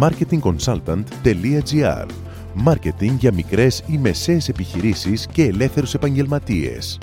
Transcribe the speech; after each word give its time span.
marketingconsultant.gr 0.00 2.06
Μάρκετινγκ 2.54 3.18
για 3.18 3.32
μικρές 3.32 3.82
ή 3.86 3.98
μεσαίες 3.98 4.48
επιχειρήσεις 4.48 5.26
και 5.26 5.42
ελεύθερους 5.42 5.94
επαγγελματίες. 5.94 6.98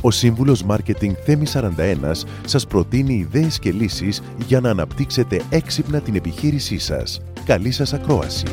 Ο 0.00 0.10
σύμβουλος 0.10 0.62
Μάρκετινγκ 0.62 1.14
Θέμη 1.24 1.46
41 1.46 2.26
σας 2.44 2.66
προτείνει 2.66 3.14
ιδέες 3.14 3.58
και 3.58 3.72
λύσεις 3.72 4.22
για 4.46 4.60
να 4.60 4.70
αναπτύξετε 4.70 5.42
έξυπνα 5.50 6.00
την 6.00 6.14
επιχείρησή 6.14 6.78
σας. 6.78 7.20
Καλή 7.44 7.70
σας 7.70 7.92
ακρόαση! 7.92 8.46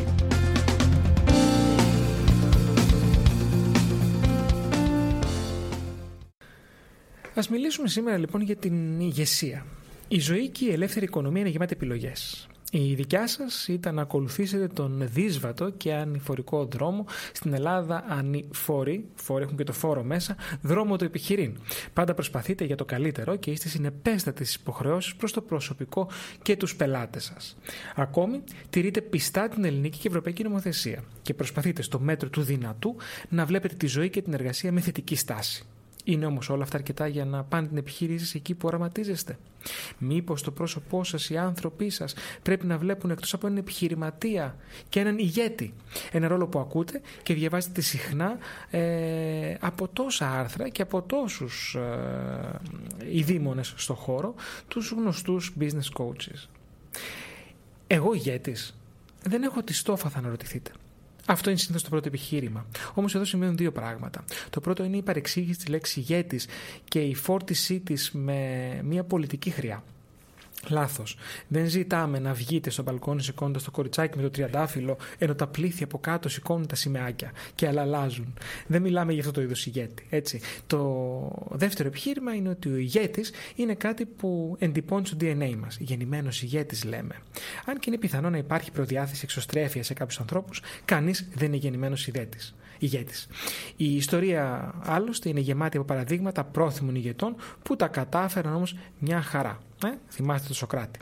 Ας 7.37 7.49
μιλήσουμε 7.49 7.87
σήμερα 7.87 8.17
λοιπόν 8.17 8.41
για 8.41 8.55
την 8.55 8.99
ηγεσία. 8.99 9.65
Η 10.07 10.19
ζωή 10.19 10.49
και 10.49 10.65
η 10.65 10.71
ελεύθερη 10.71 11.05
οικονομία 11.05 11.41
είναι 11.41 11.49
γεμάτη 11.49 11.73
επιλογές. 11.73 12.47
Η 12.71 12.93
δικιά 12.93 13.27
σας 13.27 13.67
ήταν 13.67 13.95
να 13.95 14.01
ακολουθήσετε 14.01 14.67
τον 14.67 15.07
δύσβατο 15.11 15.69
και 15.69 15.93
ανηφορικό 15.93 16.65
δρόμο 16.65 17.05
στην 17.33 17.53
Ελλάδα 17.53 18.03
ανηφόροι, 18.07 19.05
φόροι 19.15 19.43
έχουν 19.43 19.57
και 19.57 19.63
το 19.63 19.73
φόρο 19.73 20.03
μέσα, 20.03 20.35
δρόμο 20.61 20.95
του 20.95 21.03
επιχειρήν. 21.03 21.57
Πάντα 21.93 22.13
προσπαθείτε 22.13 22.65
για 22.65 22.75
το 22.75 22.85
καλύτερο 22.85 23.35
και 23.35 23.51
είστε 23.51 23.67
συνεπέστατοι 23.67 24.43
στις 24.43 24.55
υποχρεώσεις 24.55 25.15
προς 25.15 25.33
το 25.33 25.41
προσωπικό 25.41 26.07
και 26.41 26.57
τους 26.57 26.75
πελάτες 26.75 27.23
σας. 27.23 27.57
Ακόμη, 27.95 28.43
τηρείτε 28.69 29.01
πιστά 29.01 29.49
την 29.49 29.65
ελληνική 29.65 29.99
και 29.99 30.07
ευρωπαϊκή 30.07 30.43
νομοθεσία 30.43 31.03
και 31.21 31.33
προσπαθείτε 31.33 31.81
στο 31.81 31.99
μέτρο 31.99 32.29
του 32.29 32.41
δυνατού 32.41 32.95
να 33.29 33.45
βλέπετε 33.45 33.75
τη 33.75 33.87
ζωή 33.87 34.09
και 34.09 34.21
την 34.21 34.33
εργασία 34.33 34.71
με 34.71 34.79
θετική 34.79 35.15
στάση. 35.15 35.65
Είναι 36.07 36.25
όμως 36.25 36.49
όλα 36.49 36.63
αυτά 36.63 36.77
αρκετά 36.77 37.07
για 37.07 37.25
να 37.25 37.43
πάνε 37.43 37.67
την 37.67 37.77
επιχείρηση 37.77 38.37
εκεί 38.37 38.53
που 38.53 38.67
οραματίζεστε. 38.67 39.37
Μήπως 39.97 40.41
το 40.41 40.51
πρόσωπό 40.51 41.03
σας, 41.03 41.29
οι 41.29 41.37
άνθρωποι 41.37 41.89
σας 41.89 42.13
πρέπει 42.41 42.65
να 42.65 42.77
βλέπουν 42.77 43.09
εκτός 43.09 43.33
από 43.33 43.47
έναν 43.47 43.59
επιχειρηματία 43.59 44.55
και 44.89 44.99
έναν 44.99 45.17
ηγέτη. 45.17 45.73
Ένα 46.11 46.27
ρόλο 46.27 46.47
που 46.47 46.59
ακούτε 46.59 47.01
και 47.23 47.33
διαβάζετε 47.33 47.81
συχνά 47.81 48.37
ε, 48.69 49.55
από 49.59 49.87
τόσα 49.87 50.31
άρθρα 50.31 50.69
και 50.69 50.81
από 50.81 51.01
τόσους 51.01 51.75
ε, 51.75 52.59
ειδήμονες 53.11 53.73
στο 53.75 53.93
χώρο, 53.93 54.35
τους 54.67 54.91
γνωστούς 54.91 55.53
business 55.59 56.01
coaches. 56.03 56.47
Εγώ 57.87 58.13
ηγέτης 58.13 58.75
δεν 59.23 59.43
έχω 59.43 59.63
τη 59.63 59.73
στόφα, 59.73 60.09
θα 60.09 60.19
αναρωτηθείτε. 60.19 60.71
Αυτό 61.27 61.49
είναι 61.49 61.59
συνήθως 61.59 61.83
το 61.83 61.89
πρώτο 61.89 62.07
επιχείρημα. 62.07 62.65
Όμως 62.93 63.15
εδώ 63.15 63.25
σημαίνουν 63.25 63.57
δύο 63.57 63.71
πράγματα. 63.71 64.23
Το 64.49 64.59
πρώτο 64.59 64.83
είναι 64.83 64.97
η 64.97 65.01
παρεξήγηση 65.01 65.57
της 65.57 65.67
λέξης 65.67 65.95
ηγέτης 65.95 66.47
και 66.83 66.99
η 66.99 67.15
φόρτισή 67.15 67.79
της 67.79 68.11
με 68.11 68.79
μια 68.83 69.03
πολιτική 69.03 69.49
χρειά. 69.49 69.83
Λάθος. 70.69 71.17
Δεν 71.47 71.65
ζητάμε 71.65 72.19
να 72.19 72.33
βγείτε 72.33 72.69
στο 72.69 72.83
μπαλκόνι 72.83 73.21
σηκώνοντας 73.21 73.63
το 73.63 73.71
κοριτσάκι 73.71 74.17
με 74.17 74.23
το 74.23 74.29
τριαντάφυλλο, 74.29 74.97
ενώ 75.17 75.35
τα 75.35 75.47
πλήθη 75.47 75.83
από 75.83 75.99
κάτω 75.99 76.29
σηκώνουν 76.29 76.67
τα 76.67 76.75
σημαίακια 76.75 77.31
και 77.55 77.67
αλλάζουν. 77.67 78.33
Δεν 78.67 78.81
μιλάμε 78.81 79.11
για 79.11 79.21
αυτό 79.21 79.33
το 79.33 79.41
είδος 79.41 79.65
ηγέτη. 79.65 80.05
Έτσι. 80.09 80.41
Το 80.67 81.47
δεύτερο 81.51 81.87
επιχείρημα 81.87 82.35
είναι 82.35 82.49
ότι 82.49 82.69
ο 82.69 82.75
ηγέτης 82.75 83.31
είναι 83.55 83.73
κάτι 83.73 84.05
που 84.05 84.55
εντυπώνει 84.59 85.05
στο 85.05 85.17
DNA 85.21 85.55
μας. 85.59 85.77
Γεννημένος 85.79 86.41
ηγέτης 86.41 86.83
λέμε. 86.83 87.15
Αν 87.65 87.79
και 87.79 87.85
είναι 87.87 87.97
πιθανό 87.97 88.29
να 88.29 88.37
υπάρχει 88.37 88.71
προδιάθεση 88.71 89.21
εξωστρέφειας 89.23 89.85
σε 89.85 89.93
κάποιους 89.93 90.19
ανθρώπους, 90.19 90.61
κανείς 90.85 91.27
δεν 91.33 91.47
είναι 91.47 91.57
γεννημένος 91.57 92.07
ηγέτης 92.07 92.55
ηγέτης. 92.79 93.27
Η 93.75 93.95
ιστορία 93.95 94.73
άλλωστε 94.83 95.29
είναι 95.29 95.39
γεμάτη 95.39 95.77
από 95.77 95.85
παραδείγματα 95.85 96.43
πρόθυμων 96.43 96.95
ηγετών 96.95 97.35
που 97.63 97.75
τα 97.75 97.87
κατάφεραν 97.87 98.55
όμως 98.55 98.75
μια 98.99 99.21
χαρά. 99.21 99.59
Ε; 99.83 99.93
Θυμάστε 100.09 100.47
το 100.47 100.53
Σοκράτη. 100.53 100.99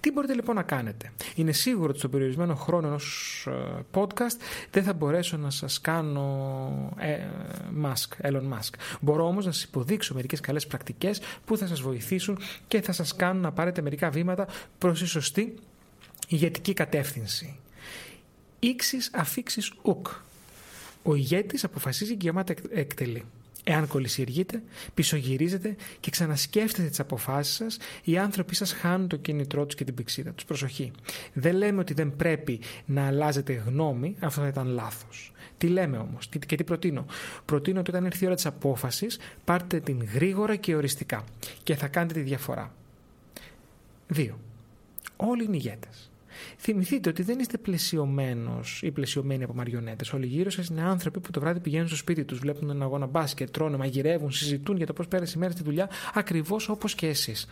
Τι 0.00 0.12
μπορείτε 0.12 0.34
λοιπόν 0.34 0.54
να 0.54 0.62
κάνετε; 0.62 1.12
Είναι 1.34 1.52
σίγουρο 1.52 1.88
ότι 1.88 1.98
στον 1.98 2.10
περιορισμένο 2.10 2.54
χρόνο 2.54 2.86
ενός 2.86 3.46
ε, 3.50 3.84
podcast 3.94 4.36
δεν 4.70 4.82
θα 4.82 4.92
μπορέσω 4.92 5.36
να 5.36 5.50
σας 5.50 5.80
κάνω 5.80 6.94
ε, 6.98 7.18
Musk, 7.84 8.26
Elon 8.26 8.48
Musk. 8.52 8.74
Μπορώ 9.00 9.26
όμως 9.26 9.46
να 9.46 9.52
σας 9.52 9.62
υποδείξω 9.62 10.14
μερικές 10.14 10.40
καλές 10.40 10.66
πρακτικές 10.66 11.20
που 11.44 11.56
θα 11.56 11.66
σας 11.66 11.80
βοηθήσουν 11.80 12.38
και 12.68 12.80
θα 12.80 12.92
σας 12.92 13.16
κάνουν 13.16 13.42
να 13.42 13.52
πάρετε 13.52 13.82
μερικά 13.82 14.10
βήματα 14.10 14.46
προς 14.78 15.00
τη 15.00 15.06
σωστή 15.06 15.54
ηγετική 16.28 16.72
κατεύθυνση. 16.72 17.56
Ήξεις 18.58 19.10
αφήξεις 19.14 19.72
ουκ. 19.82 20.06
Ο 21.02 21.14
ηγέτης 21.14 21.64
αποφασίζει 21.64 22.16
και 22.16 22.26
γεμάτα 22.26 22.54
εκτελεί. 22.70 23.24
Εάν 23.64 23.86
κολλησιεργείτε, 23.86 24.62
πισωγυρίζετε 24.94 25.76
και 26.00 26.10
ξανασκέφτετε 26.10 26.88
τις 26.88 27.00
αποφάσεις 27.00 27.54
σας, 27.54 27.78
οι 28.04 28.18
άνθρωποι 28.18 28.54
σας 28.54 28.72
χάνουν 28.72 29.08
το 29.08 29.16
κίνητρό 29.16 29.66
τους 29.66 29.74
και 29.74 29.84
την 29.84 29.94
πηξίδα 29.94 30.32
τους. 30.32 30.44
Προσοχή. 30.44 30.90
Δεν 31.32 31.54
λέμε 31.54 31.80
ότι 31.80 31.94
δεν 31.94 32.16
πρέπει 32.16 32.60
να 32.86 33.06
αλλάζετε 33.06 33.52
γνώμη, 33.52 34.16
αυτό 34.20 34.40
θα 34.40 34.46
ήταν 34.46 34.66
λάθος. 34.66 35.32
Τι 35.58 35.66
λέμε 35.68 35.98
όμως 35.98 36.28
και 36.46 36.56
τι 36.56 36.64
προτείνω. 36.64 37.06
Προτείνω 37.44 37.80
ότι 37.80 37.90
όταν 37.90 38.04
έρθει 38.04 38.24
η 38.24 38.26
ώρα 38.26 38.34
της 38.34 38.46
απόφασης, 38.46 39.18
πάρτε 39.44 39.80
την 39.80 40.04
γρήγορα 40.14 40.56
και 40.56 40.74
οριστικά 40.74 41.24
και 41.62 41.74
θα 41.74 41.88
κάνετε 41.88 42.14
τη 42.14 42.20
διαφορά. 42.20 42.74
2. 44.14 44.38
Όλοι 45.16 45.44
είναι 45.44 45.56
ηγέτες. 45.56 46.11
Θυμηθείτε 46.58 47.08
ότι 47.08 47.22
δεν 47.22 47.38
είστε 47.38 47.58
πλαισιωμένος 47.58 48.80
ή 48.82 48.90
πλαισιωμένοι 48.90 49.44
από 49.44 49.54
μαριονέτες. 49.54 50.12
Όλοι 50.12 50.26
γύρω 50.26 50.50
σας 50.50 50.68
είναι 50.68 50.82
άνθρωποι 50.82 51.20
που 51.20 51.30
το 51.30 51.40
βράδυ 51.40 51.60
πηγαίνουν 51.60 51.86
στο 51.86 51.96
σπίτι 51.96 52.24
τους, 52.24 52.38
βλέπουν 52.38 52.70
ένα 52.70 52.84
αγώνα 52.84 53.06
μπάσκετ, 53.06 53.50
τρώνε, 53.50 53.76
μαγειρεύουν, 53.76 54.30
συζητούν 54.30 54.76
για 54.76 54.86
το 54.86 54.92
πώς 54.92 55.08
πέρασε 55.08 55.34
η 55.36 55.40
μέρα 55.40 55.52
στη 55.52 55.62
δουλειά, 55.62 55.90
ακριβώς 56.14 56.68
όπως 56.68 56.94
και 56.94 57.06
εσείς. 57.06 57.46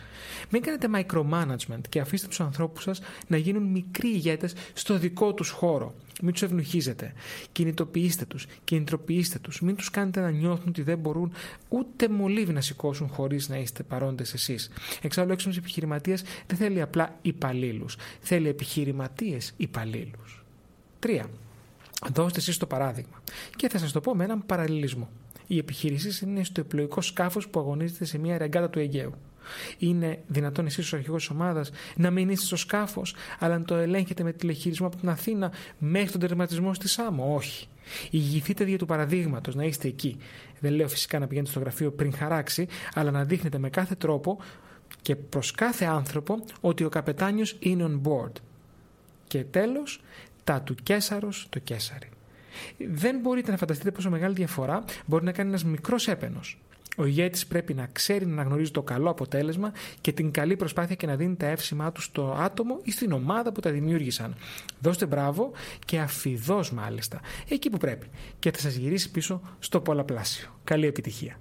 Μην 0.49 0.61
κάνετε 0.61 0.87
micromanagement 0.95 1.81
και 1.89 1.99
αφήστε 1.99 2.27
τους 2.27 2.39
ανθρώπους 2.39 2.83
σας 2.83 3.01
να 3.27 3.37
γίνουν 3.37 3.63
μικροί 3.63 4.09
ηγέτες 4.09 4.53
στο 4.73 4.97
δικό 4.97 5.33
τους 5.33 5.49
χώρο. 5.49 5.93
Μην 6.21 6.33
τους 6.33 6.41
ευνοχίζετε. 6.41 7.13
Κινητοποιήστε 7.51 8.25
τους, 8.25 8.45
κινητροποιήστε 8.63 9.39
τους. 9.39 9.61
Μην 9.61 9.75
τους 9.75 9.89
κάνετε 9.89 10.19
να 10.19 10.29
νιώθουν 10.29 10.67
ότι 10.67 10.81
δεν 10.81 10.97
μπορούν 10.97 11.31
ούτε 11.69 12.07
μολύβι 12.07 12.53
να 12.53 12.61
σηκώσουν 12.61 13.07
χωρίς 13.07 13.49
να 13.49 13.57
είστε 13.57 13.83
παρόντες 13.83 14.33
εσείς. 14.33 14.71
Εξάλλου, 15.01 15.29
ο 15.29 15.33
έξυπνο 15.33 15.55
επιχειρηματίας 15.57 16.23
δεν 16.47 16.57
θέλει 16.57 16.81
απλά 16.81 17.17
υπαλλήλους. 17.21 17.97
Θέλει 18.19 18.47
επιχειρηματίες 18.47 19.53
υπαλλήλους. 19.57 20.43
Τρία. 20.99 21.29
Δώστε 22.13 22.39
εσείς 22.39 22.57
το 22.57 22.65
παράδειγμα. 22.65 23.21
Και 23.55 23.69
θα 23.69 23.77
σας 23.77 23.91
το 23.91 24.01
πω 24.01 24.15
με 24.15 24.23
έναν 24.23 24.45
παραλληλισμό. 24.45 25.09
Η 25.47 25.57
επιχείρησή 25.57 26.25
είναι 26.25 26.43
στο 26.43 26.61
επλοϊκό 26.61 27.01
σκάφος 27.01 27.47
που 27.47 27.59
αγωνίζεται 27.59 28.05
σε 28.05 28.17
μια 28.17 28.37
ρεγκάτα 28.37 28.69
του 28.69 28.79
Αιγαίου. 28.79 29.13
Είναι 29.77 30.19
δυνατόν 30.27 30.65
εσείς, 30.65 30.93
ο 30.93 30.95
αρχηγός 30.95 31.27
της 31.27 31.29
ομάδας, 31.29 31.71
να 31.95 32.11
μην 32.11 32.29
είστε 32.29 32.45
στο 32.45 32.55
σκάφος, 32.55 33.15
αλλά 33.39 33.57
να 33.57 33.65
το 33.65 33.75
ελέγχετε 33.75 34.23
με 34.23 34.33
τηλεχειρισμό 34.33 34.87
από 34.87 34.95
την 34.95 35.09
Αθήνα 35.09 35.51
μέχρι 35.77 36.11
τον 36.11 36.19
τερματισμό 36.19 36.73
στη 36.73 36.87
Σάμο. 36.87 37.35
Όχι. 37.35 37.67
Ηγηθείτε 38.09 38.63
δια 38.63 38.77
του 38.77 38.85
παραδείγματος, 38.85 39.55
να 39.55 39.63
είστε 39.63 39.87
εκεί. 39.87 40.17
Δεν 40.59 40.73
λέω 40.73 40.87
φυσικά 40.87 41.19
να 41.19 41.27
πηγαίνετε 41.27 41.51
στο 41.51 41.59
γραφείο 41.59 41.91
πριν 41.91 42.13
χαράξει, 42.13 42.67
αλλά 42.93 43.11
να 43.11 43.23
δείχνετε 43.23 43.57
με 43.57 43.69
κάθε 43.69 43.95
τρόπο 43.95 44.39
και 45.01 45.15
προς 45.15 45.51
κάθε 45.51 45.85
άνθρωπο 45.85 46.43
ότι 46.61 46.83
ο 46.83 46.89
καπετάνιος 46.89 47.55
είναι 47.59 47.85
on 47.89 48.07
board. 48.07 48.31
Και 49.27 49.43
τέλος, 49.43 50.01
τα 50.43 50.61
του 50.61 50.75
Κέσαρος 50.83 51.47
το 51.49 51.59
Κέσαρι. 51.59 52.09
Δεν 52.77 53.19
μπορείτε 53.19 53.51
να 53.51 53.57
φανταστείτε 53.57 53.91
πόσο 53.91 54.09
μεγάλη 54.09 54.35
διαφορά 54.35 54.83
μπορεί 55.05 55.25
να 55.25 55.31
κάνει 55.31 55.49
ένας 55.49 55.63
μικρός 55.63 56.07
έπαινος. 56.07 56.61
Ο 56.97 57.05
ηγέτης 57.05 57.47
πρέπει 57.47 57.73
να 57.73 57.89
ξέρει 57.91 58.25
να 58.25 58.31
αναγνωρίζει 58.31 58.71
το 58.71 58.81
καλό 58.81 59.09
αποτέλεσμα 59.09 59.71
και 60.01 60.11
την 60.11 60.31
καλή 60.31 60.55
προσπάθεια 60.55 60.95
και 60.95 61.07
να 61.07 61.15
δίνει 61.15 61.35
τα 61.35 61.45
εύσημά 61.45 61.91
του 61.91 62.01
στο 62.01 62.35
άτομο 62.39 62.79
ή 62.83 62.91
στην 62.91 63.11
ομάδα 63.11 63.51
που 63.51 63.59
τα 63.59 63.71
δημιούργησαν. 63.71 64.35
Δώστε 64.79 65.05
μπράβο 65.05 65.51
και 65.85 65.99
αφιδώς 65.99 66.71
μάλιστα, 66.71 67.19
εκεί 67.49 67.69
που 67.69 67.77
πρέπει. 67.77 68.07
Και 68.39 68.51
θα 68.51 68.59
σας 68.59 68.75
γυρίσει 68.75 69.11
πίσω 69.11 69.41
στο 69.59 69.81
πολλαπλάσιο. 69.81 70.47
Καλή 70.63 70.85
επιτυχία. 70.85 71.39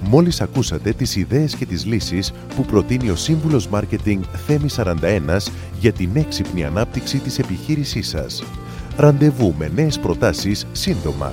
Μόλις 0.00 0.40
ακούσατε 0.40 0.92
τις 0.92 1.16
ιδέες 1.16 1.54
και 1.54 1.66
τις 1.66 1.86
λύσεις 1.86 2.32
που 2.56 2.64
προτείνει 2.64 3.10
ο 3.10 3.16
Σύμβουλος 3.16 3.68
Μάρκετινγκ 3.68 4.22
Θέμη 4.46 4.68
41 4.76 5.50
για 5.80 5.92
την 5.92 6.16
έξυπνη 6.16 6.64
ανάπτυξη 6.64 7.18
της 7.18 7.38
επιχείρησής 7.38 8.08
σας. 8.08 8.42
Ραντεβού 8.96 9.54
με 9.58 9.68
νέες 9.68 9.98
προτάσεις 9.98 10.66
σύντομα 10.72 11.32